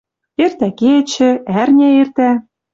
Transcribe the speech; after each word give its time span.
Эртӓ 0.43 0.67
кечӹ, 0.79 1.29
ӓрня 1.59 1.89
эртӓ 2.01 2.31